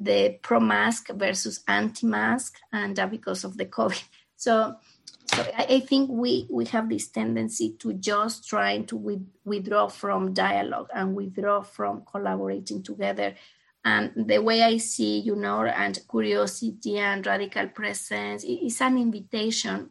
[0.00, 4.02] the pro-mask versus anti-mask, and uh, because of the COVID.
[4.40, 4.74] So,
[5.26, 9.88] so I, I, think we we have this tendency to just trying to with, withdraw
[9.88, 13.34] from dialogue and withdraw from collaborating together.
[13.84, 19.90] And the way I see, you know, and curiosity and radical presence is an invitation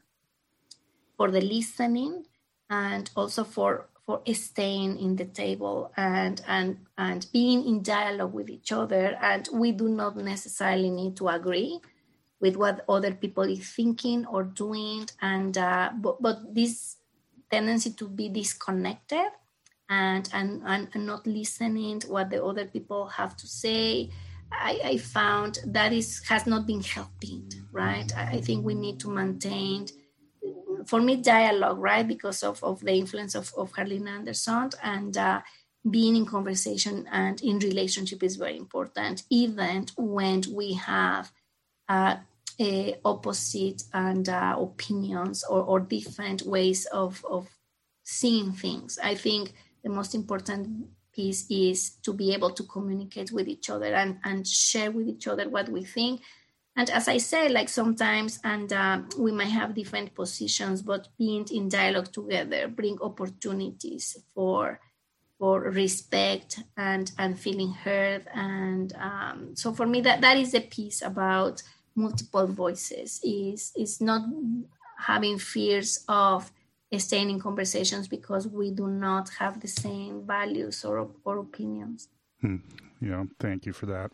[1.20, 2.24] for the listening
[2.70, 8.49] and also for for staying in the table and and and being in dialogue with
[8.49, 11.78] each other and we do not necessarily need to agree
[12.39, 16.95] with what other people is thinking or doing and uh, but, but this
[17.51, 19.28] tendency to be disconnected
[19.89, 24.09] and, and, and, not listening to what the other people have to say.
[24.51, 28.09] I, I found that is has not been helping, right?
[28.15, 29.88] I, I think we need to maintain
[30.89, 32.07] for me dialogue right?
[32.07, 35.41] Because of, of the influence of, of Harlene Anderson and uh,
[35.89, 41.31] being in conversation and in relationship is very important even when we have
[41.87, 42.15] uh,
[43.05, 47.47] opposite and uh, opinions or, or different ways of, of
[48.03, 48.99] seeing things.
[49.01, 53.93] I think the most important piece is to be able to communicate with each other
[53.93, 56.21] and, and share with each other what we think
[56.80, 61.45] and as i say like sometimes and uh, we might have different positions but being
[61.51, 64.80] in dialogue together bring opportunities for
[65.38, 70.61] for respect and and feeling heard and um, so for me that that is the
[70.61, 71.61] piece about
[71.95, 74.21] multiple voices is is not
[75.11, 76.51] having fears of
[76.97, 82.09] staying in conversations because we do not have the same values or, or opinions.
[82.41, 82.57] Hmm.
[82.99, 84.11] Yeah, thank you for that.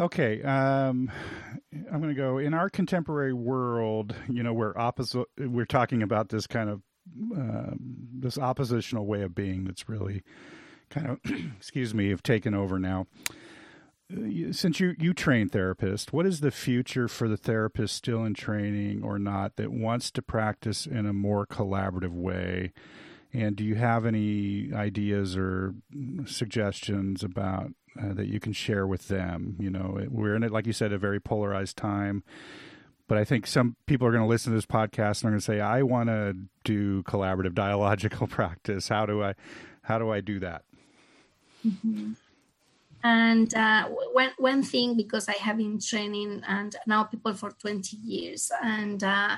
[0.00, 1.10] Okay, um,
[1.92, 4.14] I'm going to go in our contemporary world.
[4.28, 5.26] You know, we're opposite.
[5.38, 6.82] We're talking about this kind of
[7.36, 10.22] uh, this oppositional way of being that's really
[10.88, 11.20] kind of,
[11.56, 13.06] excuse me, have taken over now.
[14.50, 19.02] Since you you train therapists, what is the future for the therapist still in training
[19.02, 22.72] or not that wants to practice in a more collaborative way?
[23.32, 25.74] And do you have any ideas or
[26.26, 29.56] suggestions about uh, that you can share with them?
[29.58, 32.22] You know, we're in it, like you said, a very polarized time.
[33.08, 35.40] But I think some people are going to listen to this podcast and are going
[35.40, 38.88] to say, "I want to do collaborative dialogical practice.
[38.88, 39.34] How do I,
[39.82, 40.62] how do I do that?"
[41.66, 42.12] Mm-hmm.
[43.04, 47.96] And uh, one one thing because I have been training and now people for twenty
[47.96, 49.02] years and.
[49.02, 49.36] Uh,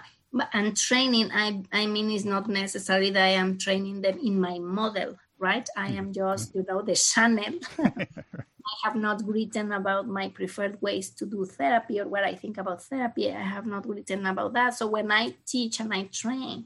[0.52, 4.58] and training I, I mean is not necessary that i am training them in my
[4.58, 7.54] model right i am just you know the channel
[8.84, 12.82] have not written about my preferred ways to do therapy or what i think about
[12.82, 16.64] therapy i have not written about that so when i teach and i train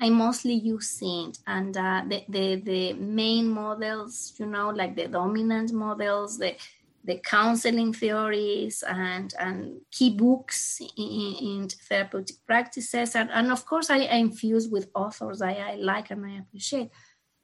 [0.00, 5.06] I mostly use it, and uh, the, the the main models, you know, like the
[5.06, 6.56] dominant models, the
[7.04, 13.88] the counseling theories, and and key books in, in therapeutic practices, and, and of course
[13.88, 16.90] I, I infuse with authors I, I like and I appreciate.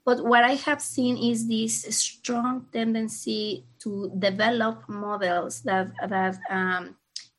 [0.05, 6.97] But what I have seen is this strong tendency to develop models that that um,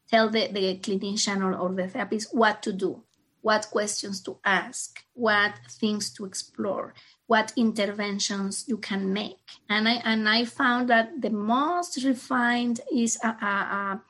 [0.09, 3.03] tell the, the clinician or, or the therapist what to do
[3.41, 6.93] what questions to ask, what things to explore,
[7.28, 9.39] what interventions you can make.
[9.70, 14.01] And I and I found that the most refined is a, a,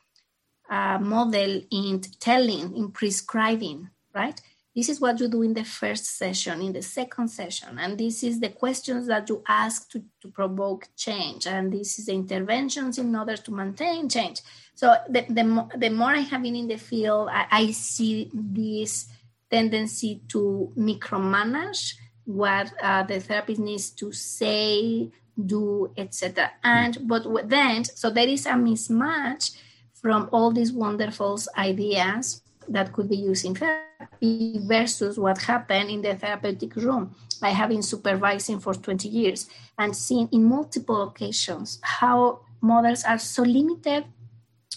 [0.74, 4.40] a model in telling, in prescribing, right?
[4.76, 8.24] This is what you do in the first session, in the second session, and this
[8.24, 12.98] is the questions that you ask to, to provoke change, and this is the interventions
[12.98, 14.40] in order to maintain change.
[14.74, 19.08] So the, the, the more I have been in the field, I, I see this
[19.50, 25.12] tendency to micromanage what uh, the therapist needs to say,
[25.46, 26.52] do, etc.
[26.64, 29.58] And but then, so there is a mismatch
[29.94, 32.42] from all these wonderful ideas
[32.74, 37.16] that could be used in therapy versus what happened in the therapeutic room.
[37.42, 39.48] Have been supervising for 20 years
[39.78, 44.06] and seen in multiple occasions how models are so limited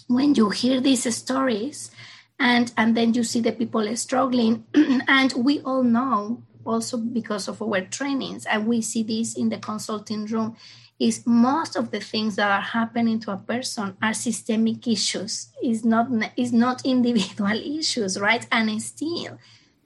[0.07, 1.91] when you hear these stories
[2.39, 4.65] and and then you see the people struggling
[5.09, 9.59] and we all know also because of our trainings and we see this in the
[9.59, 10.57] consulting room
[10.99, 15.49] is most of the things that are happening to a person are systemic issues.
[15.63, 18.47] Is not is not individual issues right?
[18.51, 19.39] And still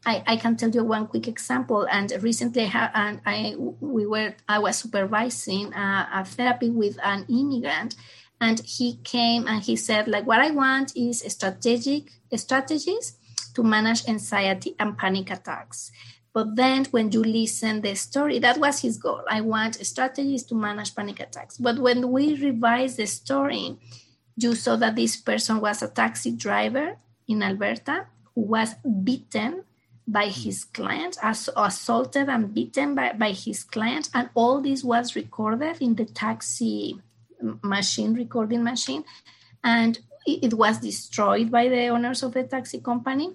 [0.07, 1.87] I, I can tell you one quick example.
[1.91, 7.27] And recently I, and I we were I was supervising a, a therapy with an
[7.29, 7.97] immigrant
[8.41, 13.17] and he came and he said like what i want is strategic strategies
[13.55, 15.91] to manage anxiety and panic attacks
[16.33, 20.55] but then when you listen the story that was his goal i want strategies to
[20.55, 23.77] manage panic attacks but when we revised the story
[24.37, 29.65] you saw that this person was a taxi driver in alberta who was beaten
[30.09, 35.15] by his client, as, assaulted and beaten by, by his client, and all this was
[35.15, 36.99] recorded in the taxi
[37.63, 39.05] machine, recording machine,
[39.63, 43.35] and it was destroyed by the owners of the taxi company.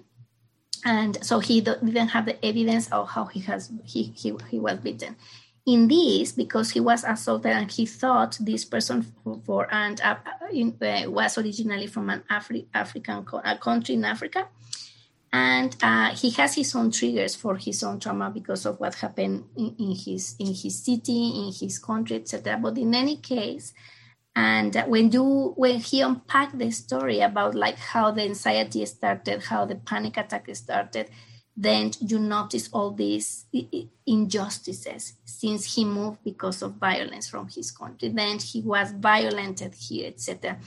[0.84, 4.78] And so he didn't have the evidence of how he has he, he, he was
[4.78, 5.16] beaten.
[5.66, 9.02] In this, because he was assaulted and he thought this person
[9.46, 10.16] for and uh,
[10.52, 14.46] in, uh, was originally from an Afri- African co- country in Africa,
[15.32, 19.44] and uh, he has his own triggers for his own trauma because of what happened
[19.56, 22.58] in, in his in his city, in his country, etc.
[22.62, 23.72] But in any case,
[24.36, 29.64] and when you when he unpacked the story about like how the anxiety started, how
[29.64, 31.08] the panic attack started,
[31.56, 33.46] then you notice all these
[34.06, 40.08] injustices since he moved because of violence from his country then he was violented here
[40.08, 40.58] etc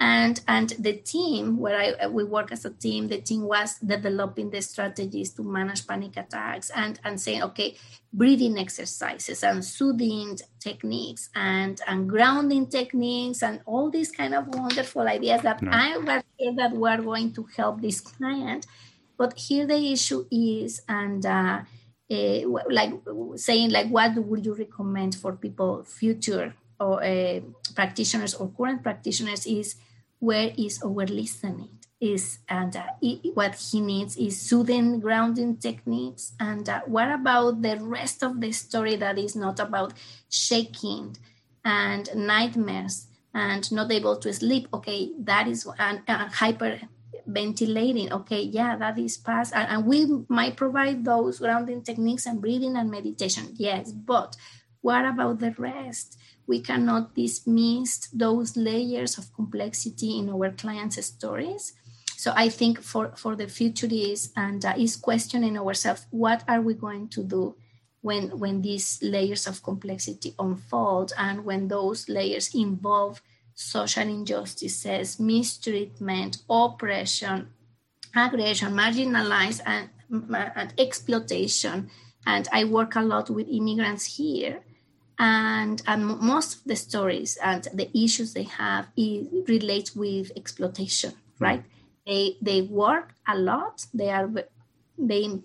[0.00, 4.50] and and the team where I we work as a team the team was developing
[4.50, 7.76] the strategies to manage panic attacks and and saying okay
[8.12, 15.08] breathing exercises and soothing techniques and and grounding techniques and all these kind of wonderful
[15.08, 15.70] ideas that no.
[15.72, 16.22] I was
[16.56, 18.66] that were going to help this client
[19.16, 21.60] but here the issue is, and uh,
[22.10, 22.40] uh,
[22.70, 22.92] like
[23.36, 27.40] saying, like, what would you recommend for people, future or uh,
[27.74, 29.76] practitioners or current practitioners, is
[30.18, 31.68] where is our listening?
[32.00, 32.82] Is and uh,
[33.32, 36.32] what he needs is soothing, grounding techniques.
[36.38, 39.94] And uh, what about the rest of the story that is not about
[40.28, 41.16] shaking
[41.64, 43.06] and nightmares?
[43.34, 46.80] and not able to sleep okay that is and hyper
[47.26, 48.12] ventilating.
[48.12, 49.52] Okay yeah that is past.
[49.54, 53.92] And, and we might provide those grounding techniques and breathing and meditation yes.
[53.92, 54.36] But
[54.80, 56.18] what about the rest?
[56.46, 61.72] We cannot dismiss those layers of complexity in our clients stories.
[62.16, 66.62] So i think for for the future is and uh, is questioning ourselves what are
[66.62, 67.56] we going to do
[68.04, 73.22] when when these layers of complexity unfold and when those layers involve
[73.54, 77.48] social injustices, mistreatment, oppression,
[78.14, 79.88] aggression, marginalized, and,
[80.56, 81.90] and exploitation.
[82.26, 84.60] And I work a lot with immigrants here.
[85.18, 91.12] And, and most of the stories and the issues they have is, relates with exploitation,
[91.38, 91.62] right?
[92.06, 93.86] They, they work a lot.
[93.94, 94.28] They are
[95.06, 95.44] being,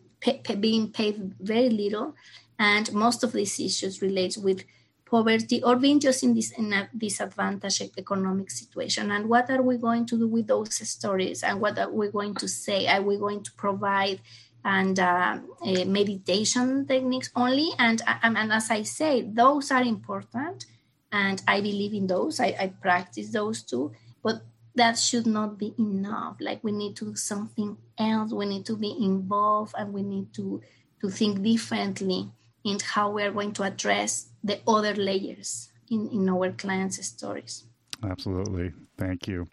[0.60, 2.16] being paid very little.
[2.58, 4.64] And most of these issues relate with
[5.10, 9.12] poverty or being just in this in a disadvantaged economic situation?
[9.12, 11.44] And what are we going to do with those stories?
[11.44, 12.88] And what are we going to say?
[12.88, 14.22] Are we going to provide
[14.64, 17.70] and uh, uh, meditation techniques only?
[17.80, 20.66] And, and, and as i say those are important
[21.12, 22.40] and i believe in those.
[22.40, 23.92] I, I practice those too.
[24.22, 24.42] But
[24.76, 26.38] that should not be enough.
[26.40, 28.32] Like we need to do something else.
[28.32, 30.62] We need to be involved and we need to
[31.02, 32.30] to think differently
[32.64, 37.64] in how we are going to address the other layers in, in our clients' stories.
[38.04, 38.74] Absolutely.
[38.98, 39.48] Thank you.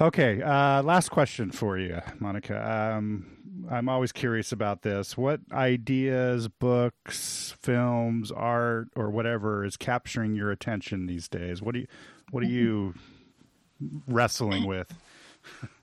[0.00, 2.94] Okay, uh, last question for you, Monica.
[2.96, 3.26] Um,
[3.70, 5.16] I'm always curious about this.
[5.16, 11.62] What ideas, books, films, art, or whatever is capturing your attention these days?
[11.62, 11.86] What do you,
[12.30, 12.94] what are you
[14.08, 14.92] wrestling with?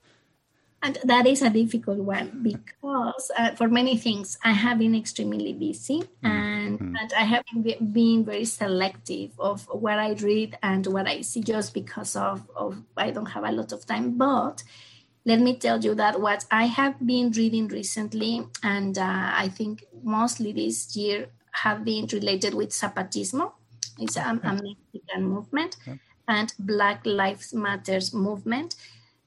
[0.81, 5.51] And that is a difficult one because uh, for many things I have been extremely
[5.53, 6.25] busy mm-hmm.
[6.25, 6.95] and, mm-hmm.
[6.95, 11.41] and I have been, been very selective of what I read and what I see
[11.41, 14.17] just because of, of I don't have a lot of time.
[14.17, 14.63] But
[15.25, 19.83] let me tell you that what I have been reading recently and uh, I think
[20.01, 23.51] mostly this year have been related with Zapatismo.
[23.97, 25.75] It's a, a Mexican movement
[26.29, 28.75] and Black Lives Matters movement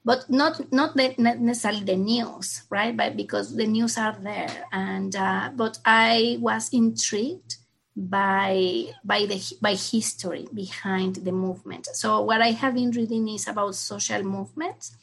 [0.05, 2.97] but not not, the, necessarily the news, right?
[2.97, 7.57] But because the news are there, and uh, but I was intrigued
[7.95, 11.87] by by the by history behind the movement.
[11.93, 14.97] So what I have been reading is about social movements.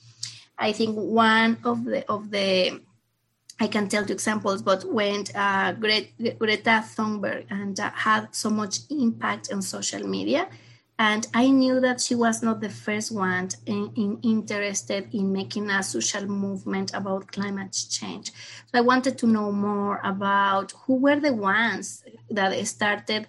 [0.57, 2.81] I think one of the of the
[3.61, 8.79] I can tell you examples, but when uh, Greta Thunberg and uh, had so much
[8.89, 10.47] impact on social media,
[10.99, 15.69] and I knew that she was not the first one in, in interested in making
[15.69, 18.33] a social movement about climate change.
[18.67, 23.27] So I wanted to know more about who were the ones that started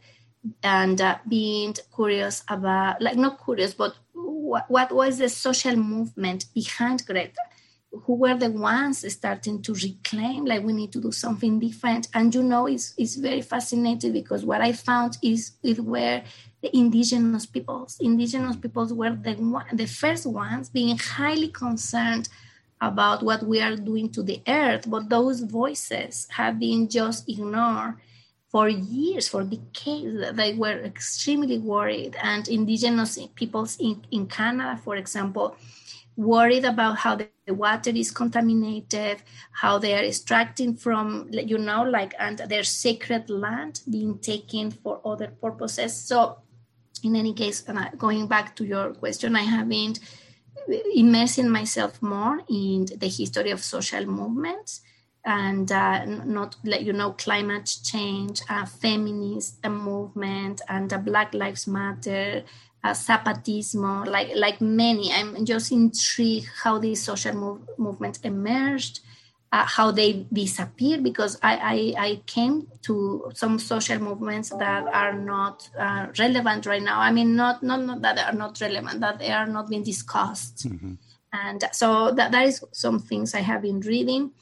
[0.64, 6.46] and uh, being curious about, like not curious, but what, what was the social movement
[6.52, 7.32] behind Greta?
[7.93, 12.34] Who were the ones starting to reclaim like we need to do something different and
[12.34, 16.22] you know it's, it's very fascinating because what i found is it were
[16.62, 17.99] the indigenous peoples.
[18.01, 22.28] Indigenous peoples were the, the first ones being highly concerned
[22.80, 27.97] about what we are doing to the earth, but those voices have been just ignored
[28.49, 30.32] for years, for decades.
[30.32, 35.57] They were extremely worried, and indigenous peoples in, in Canada, for example,
[36.20, 42.14] worried about how the water is contaminated, how they are extracting from, you know, like,
[42.18, 45.96] and their sacred land being taken for other purposes.
[45.96, 46.38] So
[47.02, 47.64] in any case,
[47.96, 50.00] going back to your question, I haven't
[50.94, 54.82] immersing myself more in the history of social movements
[55.24, 61.66] and uh, not like you know climate change, uh, feminist movement, and uh, Black Lives
[61.66, 62.42] Matter,
[62.82, 65.12] uh, Zapatismo, like like many.
[65.12, 69.00] I'm just intrigued how these social move, movements emerged,
[69.52, 75.12] uh, how they disappeared because I, I, I came to some social movements that are
[75.12, 77.00] not uh, relevant right now.
[77.00, 79.82] I mean, not, not not that they are not relevant, that they are not being
[79.82, 80.68] discussed.
[80.68, 80.94] Mm-hmm.
[81.32, 84.32] And so that, that is some things I have been reading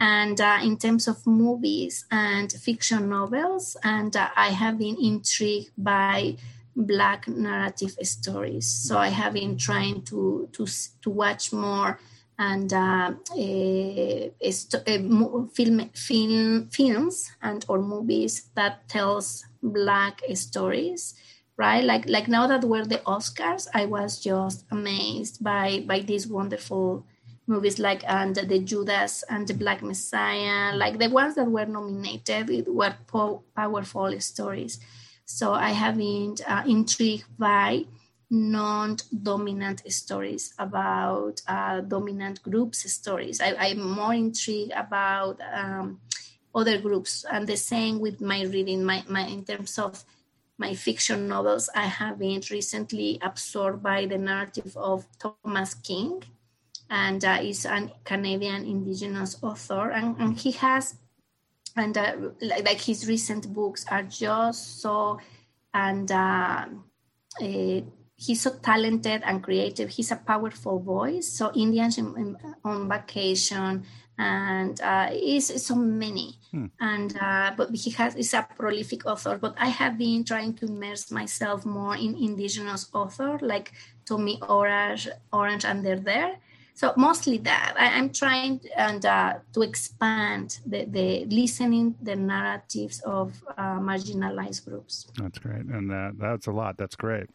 [0.00, 5.70] and uh, in terms of movies and fiction novels and uh, i have been intrigued
[5.78, 6.36] by
[6.74, 10.66] black narrative stories so i have been trying to to
[11.02, 11.98] to watch more
[12.38, 14.52] and uh, a, a,
[14.86, 21.14] a film, film films and or movies that tells black stories
[21.56, 26.26] right like like now that we're the oscars i was just amazed by by these
[26.26, 27.04] wonderful
[27.46, 32.50] movies like and the Judas and the Black Messiah, like the ones that were nominated,
[32.50, 34.78] it were po- powerful stories.
[35.32, 37.86] So I have been uh, intrigued by
[38.30, 43.40] non-dominant stories about uh, dominant groups stories.
[43.40, 46.00] I, am more intrigued about um,
[46.54, 48.84] other groups, and the same with my reading.
[48.84, 50.04] My, my in terms of
[50.58, 56.22] my fiction novels, I have been recently absorbed by the narrative of Thomas King
[56.90, 60.96] and uh, is a Canadian Indigenous author, and, and he has,
[61.76, 65.18] and uh, like, like, his recent books are just so,
[65.72, 66.66] and uh,
[68.16, 69.90] he's so talented and creative.
[69.90, 71.28] He's a powerful voice.
[71.28, 73.84] So Indians in, in, on vacation,
[74.18, 76.38] and uh, is so many.
[76.50, 76.66] Hmm.
[76.80, 79.38] And uh, but he has is a prolific author.
[79.38, 83.72] But I have been trying to immerse myself more in indigenous author like
[84.04, 86.36] Tommy Orange, Orange, and There There
[86.82, 93.00] so mostly that I, am trying and uh, to expand the, the listening the narratives
[93.02, 97.28] of uh, marginalized groups that's great and that, that's a lot that's great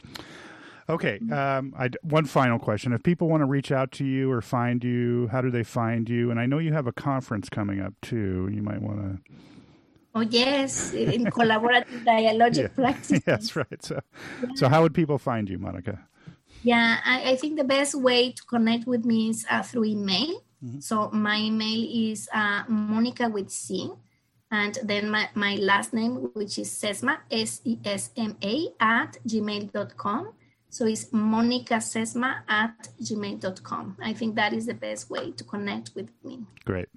[0.90, 4.42] okay um, I, one final question if people want to reach out to you or
[4.42, 7.80] find you how do they find you and i know you have a conference coming
[7.80, 9.34] up too you might want to
[10.16, 12.82] Oh yes, in collaborative dialogic yeah.
[12.82, 13.22] practice.
[13.28, 13.84] Yes, right.
[13.84, 14.00] So,
[14.42, 14.50] yeah.
[14.56, 16.08] so how would people find you, Monica?
[16.64, 20.44] Yeah, I, I, think the best way to connect with me is uh, through email.
[20.64, 20.80] Mm-hmm.
[20.80, 23.92] So my email is uh, Monica with C,
[24.52, 29.18] and then my, my last name, which is Sesma, S E S M A, at
[29.28, 30.34] gmail.com.
[30.70, 33.98] So it's Monica Sesma at gmail.com.
[34.02, 36.42] I think that is the best way to connect with me.
[36.66, 36.90] Great.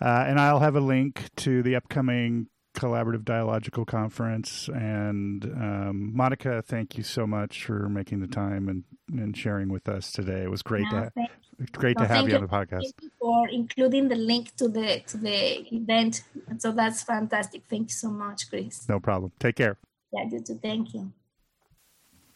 [0.00, 4.68] Uh, and I'll have a link to the upcoming collaborative dialogical conference.
[4.68, 9.88] And um, Monica, thank you so much for making the time and, and sharing with
[9.88, 10.42] us today.
[10.42, 11.26] It was great no, to ha-
[11.72, 12.82] great to have you, you on the podcast.
[12.82, 16.22] Thank you for including the link to the to the event.
[16.58, 17.62] So that's fantastic.
[17.68, 18.88] Thank you so much, Chris.
[18.88, 19.32] No problem.
[19.38, 19.78] Take care.
[20.12, 20.58] Yeah, you too.
[20.62, 21.12] Thank you.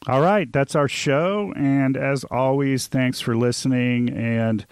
[0.07, 1.53] All right, that's our show.
[1.57, 4.09] And as always, thanks for listening.
[4.11, 4.65] And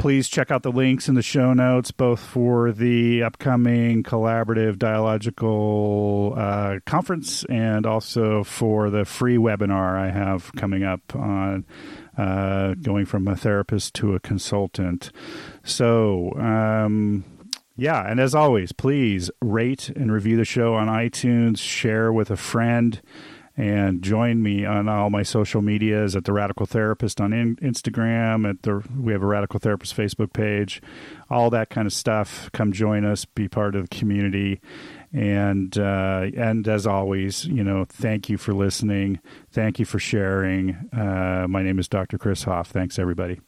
[0.00, 6.32] please check out the links in the show notes, both for the upcoming collaborative dialogical
[6.38, 11.66] uh, conference and also for the free webinar I have coming up on
[12.16, 15.12] uh, going from a therapist to a consultant.
[15.64, 17.22] So, um,
[17.76, 22.38] yeah, and as always, please rate and review the show on iTunes, share with a
[22.38, 23.02] friend
[23.60, 28.48] and join me on all my social medias at the Radical Therapist on in- Instagram.
[28.48, 30.80] At the we have a Radical Therapist Facebook page,
[31.28, 32.48] all that kind of stuff.
[32.52, 34.62] Come join us, be part of the community,
[35.12, 39.20] and uh, and as always, you know, thank you for listening.
[39.52, 40.88] Thank you for sharing.
[40.90, 42.16] Uh, my name is Dr.
[42.16, 42.70] Chris Hoff.
[42.70, 43.40] Thanks, everybody.